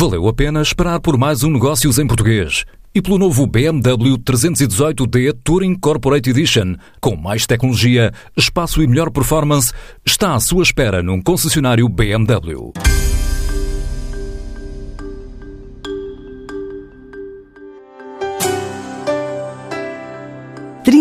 [0.00, 2.64] Valeu a pena esperar por mais um Negócios em Português
[2.94, 9.72] e pelo novo BMW 318D Touring Corporate Edition, com mais tecnologia, espaço e melhor performance,
[10.06, 12.72] está à sua espera num concessionário BMW.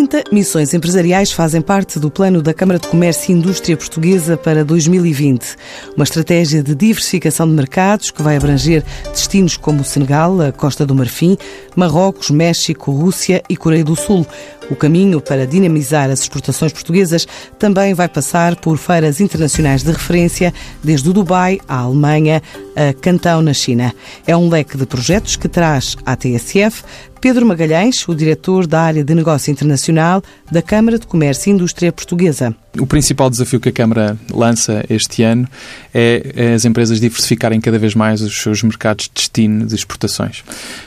[0.07, 4.63] 30 missões empresariais fazem parte do plano da Câmara de Comércio e Indústria Portuguesa para
[4.63, 5.55] 2020.
[5.97, 10.85] Uma estratégia de diversificação de mercados que vai abranger destinos como o Senegal, a Costa
[10.85, 11.37] do Marfim,
[11.75, 14.25] Marrocos, México, Rússia e Coreia do Sul.
[14.69, 17.27] O caminho para dinamizar as exportações portuguesas
[17.57, 20.53] também vai passar por feiras internacionais de referência,
[20.83, 22.41] desde o Dubai à Alemanha
[22.75, 23.93] a Cantão, na China.
[24.25, 26.83] É um leque de projetos que traz à TSF
[27.19, 31.91] Pedro Magalhães, o diretor da área de negócio internacional da Câmara de Comércio e Indústria
[31.91, 32.55] Portuguesa.
[32.79, 35.47] O principal desafio que a Câmara lança este ano
[35.93, 40.43] é as empresas diversificarem cada vez mais os seus mercados de destino de exportações.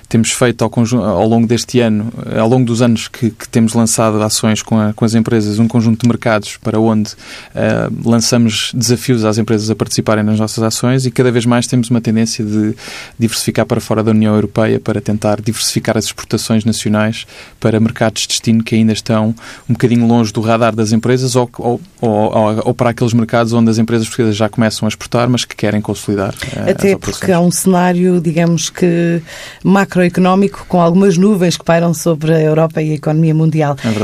[0.08, 0.72] Temos feito ao,
[1.04, 4.92] ao longo deste ano, ao longo dos anos que, que temos lançado ações com, a,
[4.92, 9.74] com, as empresas, um conjunto de mercados para onde uh, lançamos desafios às empresas a
[9.74, 12.74] participarem nas nossas ações e cada vez mais temos uma tendência de
[13.18, 17.26] diversificar para fora da União Europeia para tentar diversificar as exportações nacionais
[17.58, 19.34] para mercados de destino que ainda estão
[19.68, 23.70] um bocadinho longe do radar das empresas ou, ou, ou, ou para aqueles mercados onde
[23.70, 26.34] as empresas portuguesas já começam a exportar, mas que querem consolidar.
[26.34, 29.22] Uh, Até porque há um cenário, digamos que
[29.62, 33.59] macroeconómico com algumas nuvens que pairam sobre a Europa e a economia mundial.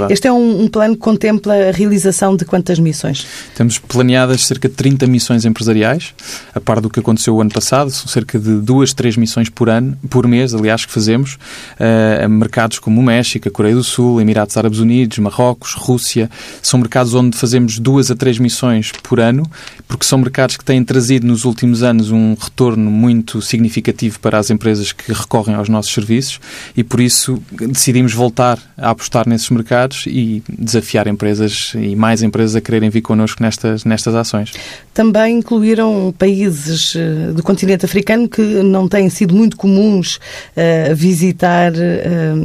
[0.09, 3.27] É este é um, um plano que contempla a realização de quantas missões?
[3.55, 6.15] Temos planeadas cerca de 30 missões empresariais,
[6.55, 9.69] a par do que aconteceu o ano passado, são cerca de duas, três missões por
[9.69, 13.85] ano, por mês, aliás, que fazemos, uh, a mercados como o México, a Coreia do
[13.85, 16.31] Sul, Emirados Árabes Unidos, Marrocos, Rússia,
[16.63, 19.45] são mercados onde fazemos duas a três missões por ano,
[19.89, 24.51] porque são mercados que têm trazido nos últimos anos um retorno muito significativo para as
[24.51, 26.41] empresas que recorrem aos nossos serviços
[26.77, 32.57] e por isso decidimos voltar a apostar nesses mercados e desafiar empresas e mais empresas
[32.57, 34.53] a quererem vir connosco nestas, nestas ações.
[34.93, 41.73] Também incluíram países eh, do continente africano que não têm sido muito comuns uh, visitar
[41.73, 41.77] uh,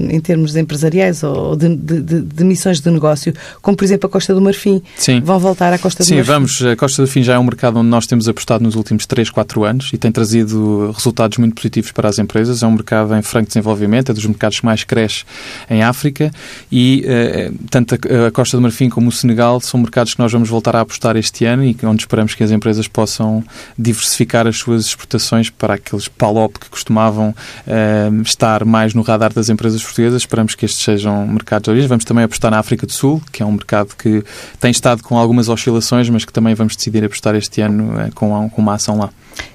[0.10, 4.34] em termos empresariais ou de, de, de, missões de negócio, como por exemplo a Costa
[4.34, 4.82] do Marfim.
[4.98, 5.22] Sim.
[5.22, 6.28] Vão voltar à Costa do Sim, Marfim?
[6.28, 6.62] Sim, vamos.
[6.64, 9.30] A Costa do Marfim já é um mercado onde nós temos apostado nos últimos 3,
[9.30, 12.64] 4 anos e tem trazido resultados muito positivos para as empresas.
[12.64, 15.24] É um mercado em franco desenvolvimento, é dos mercados que mais cresce
[15.70, 16.32] em África
[16.72, 20.32] e uh, tanto a, a Costa do Marfim como o Senegal são mercados que nós
[20.32, 23.44] vamos voltar a apostar este ano e onde esperamos que as empresas possam
[23.78, 29.50] diversificar as suas exportações para aqueles PALOP que costumavam uh, estar mais no radar das
[29.50, 30.22] empresas portuguesas.
[30.22, 31.88] Esperamos que estes sejam mercados de origem.
[31.88, 34.24] Vamos também apostar na África do Sul, que é um mercado que
[34.60, 38.50] tem estado com algumas oscilações, mas que também vamos decidir apostar este ano uh, com,
[38.50, 39.10] com uma ação lá.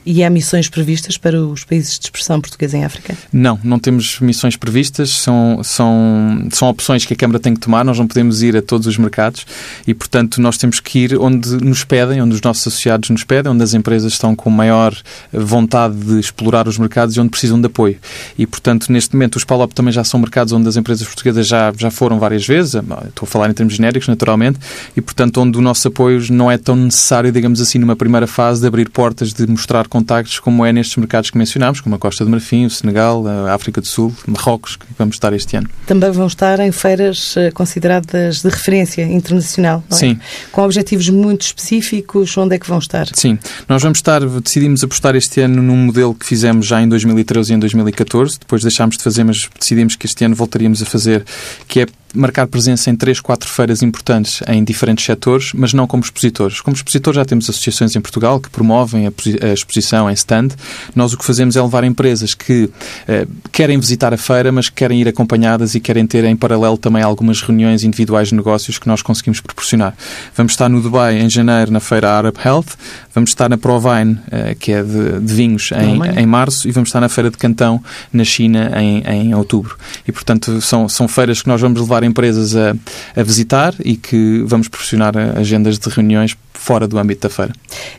[0.05, 3.17] E há missões previstas para os países de expressão portuguesa em África?
[3.33, 5.11] Não, não temos missões previstas.
[5.11, 7.85] São, são, são opções que a Câmara tem que tomar.
[7.85, 9.45] Nós não podemos ir a todos os mercados
[9.87, 13.51] e, portanto, nós temos que ir onde nos pedem, onde os nossos associados nos pedem,
[13.51, 14.97] onde as empresas estão com maior
[15.33, 17.99] vontade de explorar os mercados e onde precisam de apoio.
[18.39, 21.73] E, portanto, neste momento, os PALOP também já são mercados onde as empresas portuguesas já,
[21.77, 22.75] já foram várias vezes.
[22.75, 24.59] Estou a falar em termos genéricos, naturalmente,
[24.97, 28.61] e, portanto, onde o nosso apoio não é tão necessário, digamos assim, numa primeira fase
[28.61, 32.25] de abrir portas, de mostrar contactos, como é nestes mercados que mencionámos, como a Costa
[32.25, 35.69] do Marfim, o Senegal, a África do Sul, Marrocos, que vamos estar este ano.
[35.87, 39.95] Também vão estar em feiras eh, consideradas de referência internacional, é?
[39.95, 40.19] Sim.
[40.53, 43.07] Com objetivos muito específicos, onde é que vão estar?
[43.13, 43.39] Sim.
[43.69, 47.57] Nós vamos estar, decidimos apostar este ano num modelo que fizemos já em 2013 e
[47.57, 51.25] em 2014, depois deixámos de fazer, mas decidimos que este ano voltaríamos a fazer,
[51.69, 56.03] que é marcar presença em três, quatro feiras importantes em diferentes setores, mas não como
[56.03, 56.61] expositores.
[56.61, 60.49] Como expositores já temos associações em Portugal que promovem a, exposição em stand.
[60.95, 62.71] Nós o que fazemos é levar empresas que
[63.07, 67.03] eh, querem visitar a feira, mas querem ir acompanhadas e querem ter em paralelo também
[67.03, 69.95] algumas reuniões individuais de negócios que nós conseguimos proporcionar.
[70.35, 72.77] Vamos estar no Dubai em janeiro na feira Arab Health,
[73.15, 76.89] vamos estar na Provine, eh, que é de, de vinhos, em, em, março, e vamos
[76.89, 79.77] estar na feira de Cantão, na China, em, em outubro.
[80.07, 82.75] E, portanto, são, são feiras que nós vamos levar empresas a,
[83.15, 87.53] a visitar e que vamos proporcionar agendas de reuniões fora do âmbito da feira.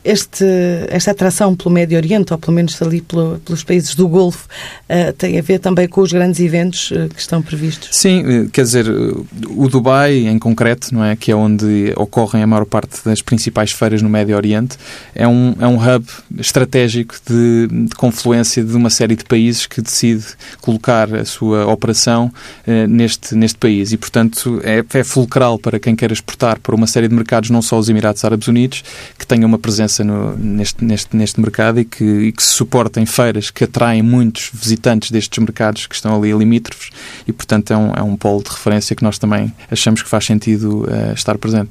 [0.04, 0.44] Este,
[0.90, 4.48] esta atração pelo Médio Oriente, ou pelo menos ali pelo, pelos países do Golfo,
[4.90, 7.98] uh, tem a ver também com os grandes eventos uh, que estão previstos?
[7.98, 12.48] Sim, eh, quer dizer, o Dubai, em concreto, não é, que é onde ocorrem a
[12.48, 14.78] maior parte das principais feiras no Médio Oriente,
[15.16, 16.06] é um, é um hub
[16.38, 20.26] estratégico de, de confluência de uma série de países que decide
[20.62, 22.32] colocar a sua operação
[22.68, 26.76] uh, neste, neste país país e, portanto, é, é fulcral para quem quer exportar para
[26.76, 28.84] uma série de mercados, não só os Emirados Árabes Unidos,
[29.18, 33.06] que tenha uma presença no, neste, neste, neste mercado e que, e que se suportem
[33.06, 36.90] feiras que atraem muitos visitantes destes mercados que estão ali limítrofes
[37.28, 40.26] e, portanto, é um, é um polo de referência que nós também achamos que faz
[40.26, 41.70] sentido uh, estar presente.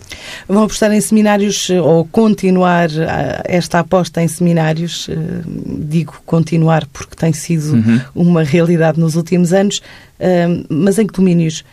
[0.48, 5.08] Vão apostar em seminários eh, ou continuar eh, esta aposta em seminários?
[5.46, 8.00] Digo continuar porque tem sido uhum.
[8.14, 9.80] uma realidade nos últimos anos,
[10.68, 11.64] mas em que domínios?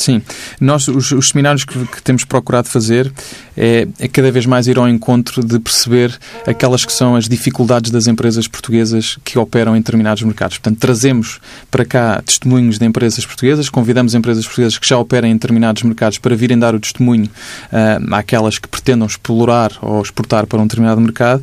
[0.00, 0.22] Sim,
[0.60, 3.12] nós os, os seminários que, que, temos procurado fazer
[3.56, 6.16] é, é, cada vez mais ir ao encontro de perceber
[6.46, 10.56] aquelas que são as dificuldades das empresas portuguesas que operam em determinados mercados.
[10.56, 15.32] Portanto, trazemos para cá testemunhos de empresas portuguesas, convidamos empresas portuguesas que já operam em
[15.32, 20.60] determinados mercados para virem dar o testemunho uh, àquelas que pretendam explorar ou exportar para
[20.60, 21.42] um determinado mercado,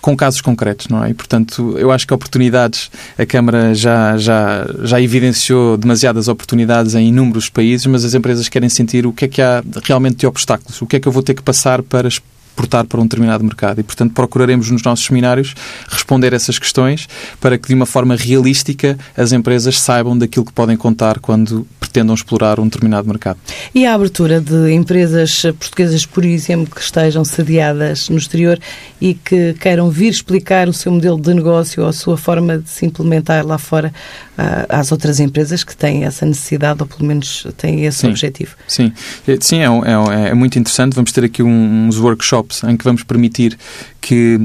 [0.00, 1.10] com casos concretos, não é?
[1.10, 2.88] E, portanto, eu acho que oportunidades,
[3.18, 8.68] a Câmara já, já, já evidenciou demasiadas oportunidades em inúmeros países, mas as empresas querem
[8.68, 11.22] sentir o que é que há realmente de obstáculos, o que é que eu vou
[11.22, 13.80] ter que passar para exportar para um determinado mercado.
[13.80, 15.54] E, portanto, procuraremos nos nossos seminários
[15.88, 17.08] responder essas questões
[17.40, 21.66] para que, de uma forma realística, as empresas saibam daquilo que podem contar quando
[21.96, 23.38] pretendam explorar um determinado mercado.
[23.74, 28.58] E a abertura de empresas portuguesas, por exemplo, que estejam sediadas no exterior
[29.00, 32.68] e que queiram vir explicar o seu modelo de negócio ou a sua forma de
[32.68, 33.92] se implementar lá fora
[34.36, 38.54] ah, às outras empresas que têm essa necessidade ou pelo menos têm esse sim, objetivo.
[38.68, 38.92] Sim,
[39.40, 40.94] sim é, é, é, muito interessante.
[40.94, 43.56] Vamos ter aqui uns workshops em que vamos permitir
[44.00, 44.38] que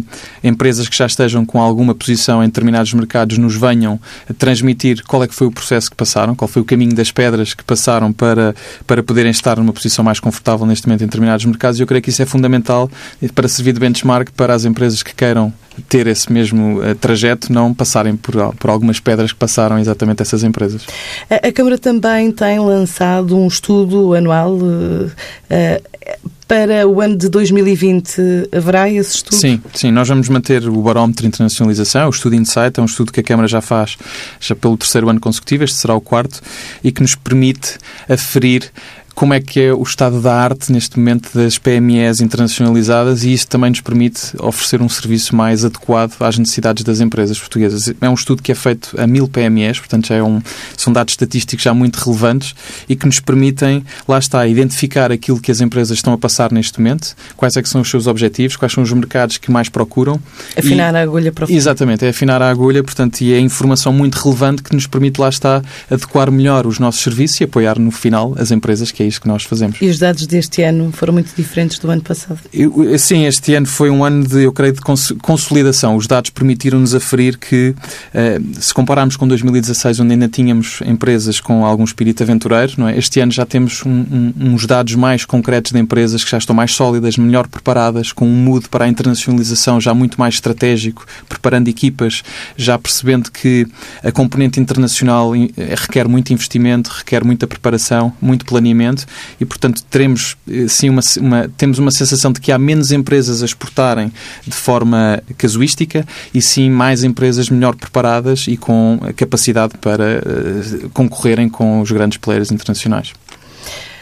[0.44, 4.00] empresas que já estejam com alguma posição em determinados mercados nos venham
[4.38, 7.41] transmitir qual é que foi o processo que passaram, qual foi o caminho das pedras
[7.54, 8.56] que passaram para,
[8.86, 11.80] para poderem estar numa posição mais confortável neste momento em determinados mercados.
[11.80, 12.90] E eu creio que isso é fundamental
[13.34, 15.54] para servir de benchmark para as empresas que queiram
[15.88, 20.44] ter esse mesmo uh, trajeto, não passarem por, por algumas pedras que passaram exatamente essas
[20.44, 20.86] empresas.
[21.30, 27.30] A, a Câmara também tem lançado um estudo anual uh, uh, para o ano de
[27.30, 29.38] 2020 haverá esse estudo?
[29.38, 33.10] Sim, sim, nós vamos manter o barómetro de internacionalização, o estudo Insight, é um estudo
[33.10, 33.98] que a Câmara já faz
[34.38, 36.42] já pelo terceiro ano consecutivo, este será o quarto,
[36.84, 37.78] e que nos permite
[38.10, 38.70] aferir
[39.14, 43.48] como é que é o estado da arte neste momento das PMEs internacionalizadas e isso
[43.48, 47.94] também nos permite oferecer um serviço mais adequado às necessidades das empresas portuguesas.
[48.00, 50.42] É um estudo que é feito a mil PMEs, portanto já é um,
[50.78, 52.56] são dados estatísticos já muito relevantes
[52.88, 56.80] e que nos permitem, lá está, identificar aquilo que as empresas estão a passar neste
[56.80, 60.20] momento, quais é que são os seus objetivos, quais são os mercados que mais procuram.
[60.58, 63.92] Afinar e, a agulha para o Exatamente, é afinar a agulha, portanto, e é informação
[63.92, 67.92] muito relevante que nos permite, lá está, adequar melhor os nossos serviços e apoiar no
[67.92, 69.82] final as empresas que que é isto que nós fazemos.
[69.82, 72.40] E os dados deste ano foram muito diferentes do ano passado?
[72.54, 74.82] Eu, sim, este ano foi um ano de, eu creio, de
[75.22, 75.96] consolidação.
[75.96, 77.74] Os dados permitiram-nos aferir que,
[78.14, 82.98] eh, se compararmos com 2016, onde ainda tínhamos empresas com algum espírito aventureiro, não é?
[82.98, 86.56] este ano já temos um, um, uns dados mais concretos de empresas que já estão
[86.56, 91.68] mais sólidas, melhor preparadas, com um mood para a internacionalização já muito mais estratégico, preparando
[91.68, 92.24] equipas,
[92.56, 93.68] já percebendo que
[94.04, 98.91] a componente internacional eh, requer muito investimento, requer muita preparação, muito planeamento
[99.40, 103.42] e, portanto, teremos eh, sim uma, uma, temos uma sensação de que há menos empresas
[103.42, 104.12] a exportarem
[104.46, 111.50] de forma casuística e sim mais empresas melhor preparadas e com capacidade para uh, concorrerem
[111.50, 113.14] com os grandes players internacionais.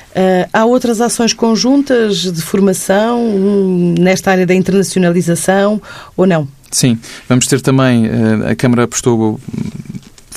[0.09, 5.80] Uh, há outras ações conjuntas de formação um, nesta área da internacionalização
[6.18, 6.47] ou não?
[6.71, 9.39] Sim, vamos ter também, uh, a Câmara apostou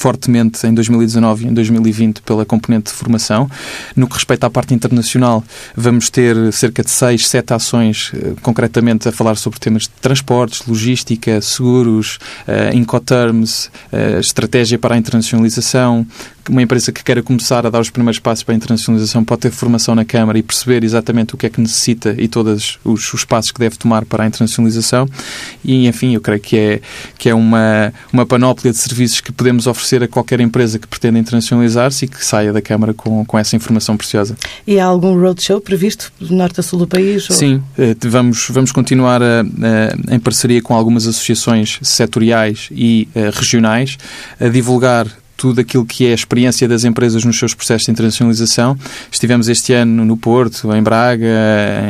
[0.03, 3.49] fortemente em 2019 e em 2020 pela componente de formação.
[3.95, 5.45] No que respeita à parte internacional,
[5.77, 10.67] vamos ter cerca de 6, 7 ações, eh, concretamente a falar sobre temas de transportes,
[10.67, 16.05] logística, seguros, uh, Incoterms, uh, estratégia para a internacionalização,
[16.49, 19.51] uma empresa que queira começar a dar os primeiros passos para a internacionalização pode ter
[19.51, 23.25] formação na Câmara e perceber exatamente o que é que necessita e todos os, os
[23.25, 25.09] passos que deve tomar para a internacionalização.
[25.65, 26.81] E, enfim, eu creio que é,
[27.19, 31.19] que é uma, uma panóplia de serviços que podemos oferecer a qualquer empresa que pretenda
[31.19, 34.37] internacionalizar-se e que saia da Câmara com, com essa informação preciosa.
[34.67, 37.29] E há algum roadshow previsto do norte a sul do país?
[37.31, 37.37] Ou...
[37.37, 43.19] Sim, eh, vamos, vamos continuar a, a, em parceria com algumas associações setoriais e a,
[43.19, 43.97] eh, regionais
[44.41, 45.07] a divulgar
[45.43, 48.79] tudo aquilo que é a experiência das empresas nos seus processos de internacionalização.
[49.11, 51.27] Estivemos este ano no Porto, em Braga,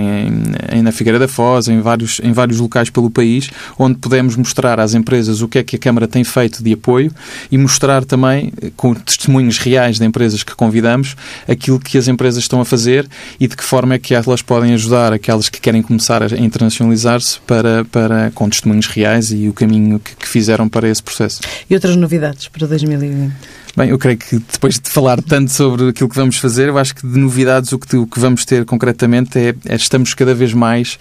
[0.00, 4.36] em, em, na Figueira da Foz, em vários, em vários locais pelo país, onde pudemos
[4.36, 7.12] mostrar às empresas o que é que a Câmara tem feito de apoio
[7.50, 11.14] e mostrar também, com testemunhos reais de empresas que convidamos,
[11.46, 13.06] aquilo que as empresas estão a fazer
[13.38, 17.38] e de que forma é que elas podem ajudar aquelas que querem começar a internacionalizar-se
[17.40, 21.42] para, para, com testemunhos reais e o caminho que, que fizeram para esse processo.
[21.68, 23.41] E outras novidades para 2020?
[23.74, 26.94] Bem, eu creio que depois de falar tanto sobre aquilo que vamos fazer, eu acho
[26.94, 30.52] que de novidades o que, o que vamos ter concretamente é, é estamos cada vez
[30.52, 30.98] mais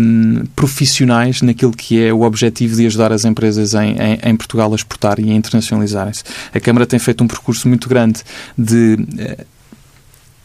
[0.00, 4.72] um, profissionais naquilo que é o objetivo de ajudar as empresas em, em, em Portugal
[4.72, 6.24] a exportar e a internacionalizarem-se.
[6.54, 8.22] A Câmara tem feito um percurso muito grande
[8.56, 9.55] de uh,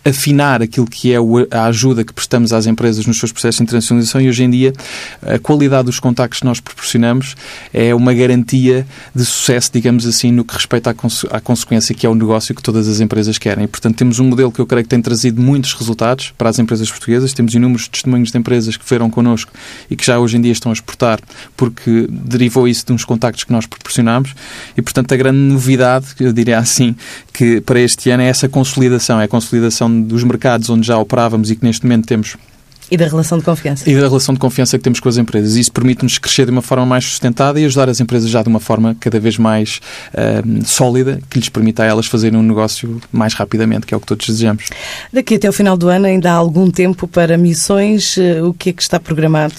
[0.03, 1.17] afinar aquilo que é
[1.51, 4.73] a ajuda que prestamos às empresas nos seus processos de internacionalização e hoje em dia
[5.21, 7.35] a qualidade dos contactos que nós proporcionamos
[7.73, 12.09] é uma garantia de sucesso, digamos assim, no que respeita à, à consequência que é
[12.09, 13.65] o negócio que todas as empresas querem.
[13.65, 16.57] E, portanto, temos um modelo que eu creio que tem trazido muitos resultados para as
[16.57, 17.33] empresas portuguesas.
[17.33, 19.51] Temos inúmeros testemunhos de empresas que foram connosco
[19.89, 21.19] e que já hoje em dia estão a exportar
[21.55, 24.33] porque derivou isso de uns contactos que nós proporcionamos
[24.75, 26.95] e, portanto, a grande novidade, eu diria assim,
[27.33, 31.51] que para este ano é essa consolidação, é a consolidação dos mercados onde já operávamos
[31.51, 32.37] e que neste momento temos
[32.91, 33.89] e da relação de confiança.
[33.89, 35.55] E da relação de confiança que temos com as empresas.
[35.55, 38.59] Isso permite-nos crescer de uma forma mais sustentada e ajudar as empresas já de uma
[38.59, 39.79] forma cada vez mais
[40.13, 43.99] uh, sólida, que lhes permita a elas fazerem um negócio mais rapidamente, que é o
[44.01, 44.65] que todos desejamos.
[45.13, 48.17] Daqui até o final do ano ainda há algum tempo para missões.
[48.17, 49.55] Eh, o que é que está programado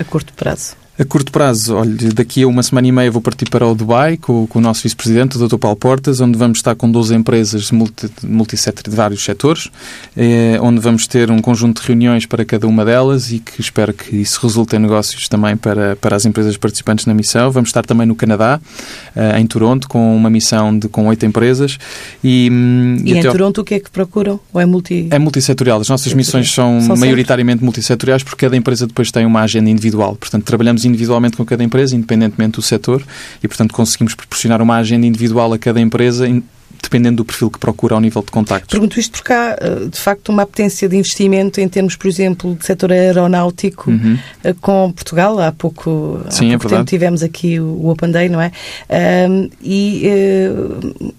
[0.00, 0.79] a curto prazo?
[1.00, 4.18] A curto prazo, olha, daqui a uma semana e meia vou partir para o Dubai
[4.18, 5.56] com, com o nosso vice-presidente, o Dr.
[5.56, 9.70] Paulo Portas, onde vamos estar com 12 empresas multi, multissetor de vários setores,
[10.14, 13.94] eh, onde vamos ter um conjunto de reuniões para cada uma delas e que espero
[13.94, 17.50] que isso resulte em negócios também para, para as empresas participantes na missão.
[17.50, 18.60] Vamos estar também no Canadá,
[19.16, 21.78] eh, em Toronto, com uma missão de, com oito empresas.
[22.22, 24.38] E, hum, e, e em Toronto o que é que procuram?
[24.52, 25.08] Ou é multi...
[25.10, 25.80] É multissetorial.
[25.80, 30.14] As nossas missões são, são maioritariamente multissetoriais porque cada empresa depois tem uma agenda individual.
[30.14, 33.02] Portanto, trabalhamos individualmente com cada empresa, independentemente do setor,
[33.42, 36.26] e, portanto, conseguimos proporcionar uma agenda individual a cada empresa,
[36.82, 38.70] dependendo do perfil que procura ao nível de contactos.
[38.70, 42.54] Pergunto isto porque há, eh, de facto, uma potência de investimento em termos, por exemplo,
[42.54, 44.18] de setor aeronáutico uhum.
[44.42, 45.38] Eh, com Portugal.
[45.40, 48.50] Há pouco, Sim, há é pouco é tempo tivemos aqui o Open Day, não é?
[49.28, 51.12] Um, e uh,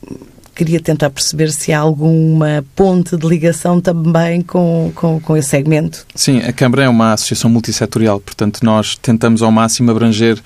[0.61, 6.05] queria tentar perceber se há alguma ponte de ligação também com, com, com esse segmento.
[6.13, 10.39] Sim, a Câmara é uma associação multissetorial, portanto, nós tentamos ao máximo abranger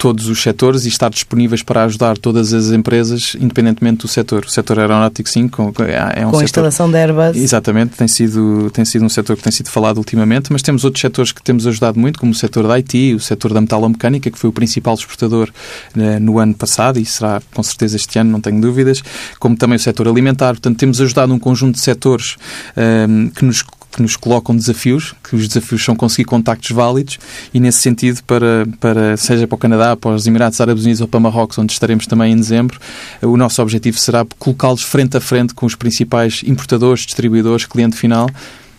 [0.00, 4.46] todos os setores e estar disponíveis para ajudar todas as empresas, independentemente do setor.
[4.46, 7.36] O setor aeronáutico, sim, com, é, é um com a instalação de Airbus.
[7.36, 11.02] Exatamente, tem sido, tem sido um setor que tem sido falado ultimamente, mas temos outros
[11.02, 14.38] setores que temos ajudado muito, como o setor da IT, o setor da metalomecânica, que
[14.38, 15.50] foi o principal exportador
[15.94, 19.02] né, no ano passado e será com certeza este ano, não tenho dúvidas,
[19.38, 20.54] como também o setor alimentar.
[20.54, 22.36] Portanto, temos ajudado um conjunto de setores
[23.08, 27.18] um, que nos que nos colocam desafios, que os desafios são conseguir contactos válidos
[27.52, 31.08] e, nesse sentido, para, para seja para o Canadá, para os Emirados Árabes Unidos ou
[31.08, 32.78] para Marrocos, onde estaremos também em dezembro,
[33.20, 38.28] o nosso objetivo será colocá-los frente a frente com os principais importadores, distribuidores, cliente final,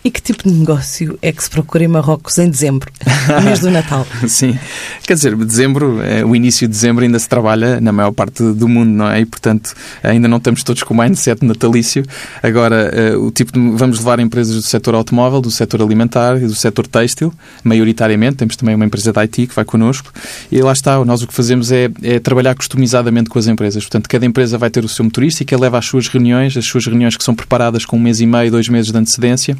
[0.04, 2.90] e que tipo de negócio é que se procura em Marrocos em dezembro,
[3.28, 4.06] no mês do Natal?
[4.26, 4.58] Sim,
[5.06, 8.68] quer dizer, dezembro, é, o início de dezembro ainda se trabalha na maior parte do
[8.68, 9.20] mundo, não é?
[9.20, 12.04] E, portanto, ainda não estamos todos com o mindset natalício.
[12.42, 16.46] Agora, eh, o tipo de, vamos levar empresas do setor automóvel, do setor alimentar e
[16.46, 17.32] do setor têxtil,
[17.62, 18.36] maioritariamente.
[18.36, 20.12] Temos também uma empresa da IT que vai connosco.
[20.50, 23.84] E lá está, nós o que fazemos é, é trabalhar customizadamente com as empresas.
[23.84, 26.64] Portanto, cada empresa vai ter o seu motorista e que leva as suas reuniões, as
[26.64, 29.56] suas reuniões que são preparadas com um mês e meio, dois meses de antecedência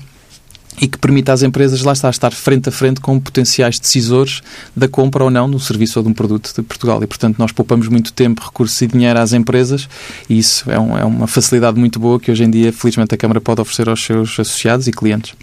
[0.80, 4.42] e que permita às empresas, lá está, estar frente a frente com potenciais decisores
[4.74, 7.02] da compra ou não do serviço ou de um produto de Portugal.
[7.02, 9.88] E, portanto, nós poupamos muito tempo, recursos e dinheiro às empresas
[10.28, 13.18] e isso é, um, é uma facilidade muito boa que hoje em dia, felizmente, a
[13.18, 15.34] Câmara pode oferecer aos seus associados e clientes.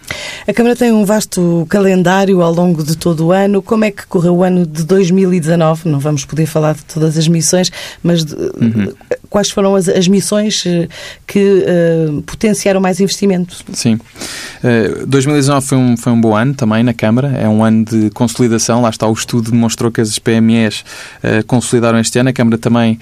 [0.47, 3.61] A Câmara tem um vasto calendário ao longo de todo o ano.
[3.61, 5.87] Como é que correu o ano de 2019?
[5.87, 7.71] Não vamos poder falar de todas as missões,
[8.01, 8.93] mas de, uhum.
[9.29, 10.87] Quais foram as, as missões eh,
[11.27, 13.57] que uh, potenciaram mais investimento?
[13.73, 13.99] Sim.
[14.63, 18.09] Uh, 2019 foi um, foi um bom ano também na Câmara, é um ano de
[18.09, 20.83] consolidação, lá está o estudo demonstrou que as PMEs
[21.23, 22.99] uh, consolidaram este ano, a Câmara também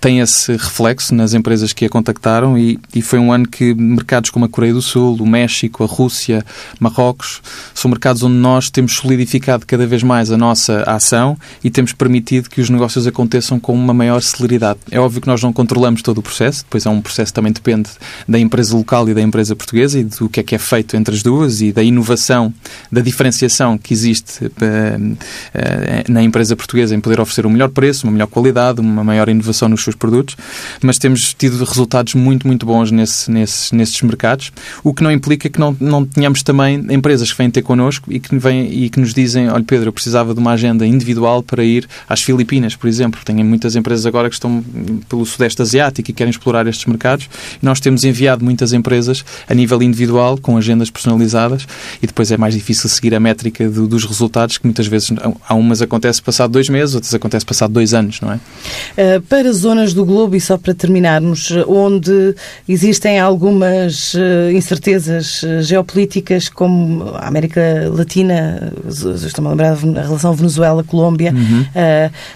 [0.00, 4.30] tem esse reflexo nas empresas que a contactaram e, e, foi um ano que mercados
[4.30, 6.44] como a Coreia do Sul, o México, a Rússia,
[6.78, 7.40] Marrocos,
[7.78, 12.50] são mercados onde nós temos solidificado cada vez mais a nossa ação e temos permitido
[12.50, 14.80] que os negócios aconteçam com uma maior celeridade.
[14.90, 17.52] É óbvio que nós não controlamos todo o processo, depois é um processo que também
[17.52, 17.88] depende
[18.26, 21.14] da empresa local e da empresa portuguesa e do que é que é feito entre
[21.14, 22.52] as duas e da inovação,
[22.90, 28.06] da diferenciação que existe uh, uh, na empresa portuguesa em poder oferecer um melhor preço,
[28.06, 30.36] uma melhor qualidade, uma maior inovação nos seus produtos,
[30.82, 34.50] mas temos tido resultados muito, muito bons nesse, nesse, nesses mercados,
[34.82, 38.18] o que não implica que não, não tenhamos também empresas que vêm ter connosco e
[38.18, 41.62] que, vêm, e que nos dizem, olha Pedro, eu precisava de uma agenda individual para
[41.62, 43.20] ir às Filipinas, por exemplo.
[43.22, 44.64] Tenho muitas empresas agora que estão
[45.06, 47.28] pelo, Sudeste Asiático e querem explorar estes mercados.
[47.60, 51.66] Nós temos enviado muitas empresas a nível individual, com agendas personalizadas,
[52.02, 55.10] e depois é mais difícil seguir a métrica do, dos resultados, que muitas vezes
[55.46, 58.36] há umas acontece passado dois meses, outras acontece passado dois anos, não é?
[58.36, 62.34] Uh, para zonas do globo, e só para terminarmos, onde
[62.66, 67.57] existem algumas uh, incertezas uh, geopolíticas, como a América
[67.92, 71.66] Latina, estou-me a lembrar da relação Venezuela-Colômbia, uhum.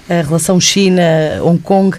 [0.09, 1.97] a relação China-Hong Kong,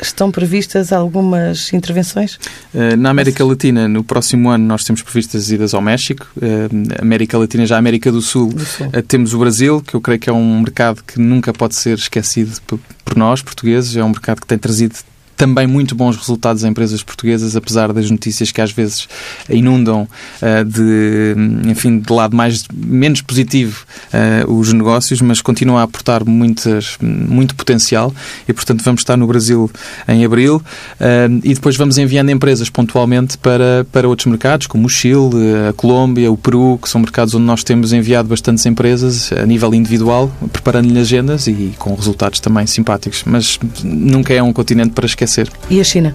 [0.00, 2.38] Estão previstas algumas intervenções?
[2.74, 6.26] Eh, na América Latina, no próximo ano, nós temos previstas idas ao México.
[6.40, 6.68] Eh,
[7.00, 10.18] América Latina, já América do Sul, do Sul, eh, temos o Brasil, que eu creio
[10.18, 12.58] que é um mercado que nunca pode ser esquecido
[13.04, 13.94] por nós, portugueses.
[13.94, 14.94] É um mercado que tem trazido
[15.40, 19.08] também muito bons resultados em empresas portuguesas, apesar das notícias que às vezes
[19.48, 21.34] inundam uh, de,
[21.66, 27.54] enfim, de lado mais menos positivo uh, os negócios, mas continua a aportar muitas, muito
[27.54, 28.14] potencial
[28.46, 29.70] e, portanto, vamos estar no Brasil
[30.06, 30.56] em abril.
[31.00, 35.72] Uh, e depois vamos enviando empresas pontualmente para, para outros mercados, como o Chile, a
[35.72, 40.30] Colômbia, o Peru, que são mercados onde nós temos enviado bastantes empresas a nível individual,
[40.52, 45.50] preparando-lhe agendas e com resultados também simpáticos, mas nunca é um continente para esquecer acontecer.
[45.70, 46.14] E a China?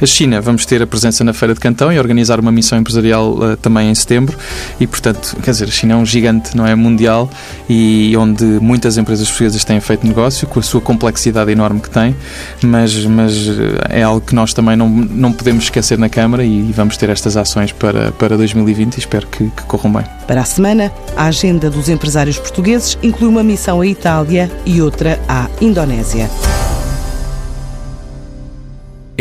[0.00, 3.32] A China, vamos ter a presença na Feira de Cantão e organizar uma missão empresarial
[3.32, 4.36] uh, também em setembro
[4.78, 7.30] e, portanto, quer dizer, a China é um gigante, não é, mundial
[7.68, 12.14] e onde muitas empresas portuguesas têm feito negócio com a sua complexidade enorme que tem,
[12.62, 16.72] mas, mas eh, é algo que nós também não, não podemos esquecer na Câmara e
[16.72, 20.04] vamos ter estas ações para, para 2020 e espero que, que corram bem.
[20.26, 25.20] Para a semana, a agenda dos empresários portugueses inclui uma missão à Itália e outra
[25.28, 26.30] à Indonésia.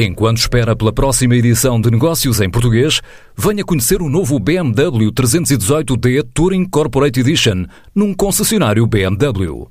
[0.01, 3.01] Enquanto espera pela próxima edição de Negócios em Português,
[3.35, 9.69] venha conhecer o novo BMW 318D Touring Corporate Edition num concessionário BMW.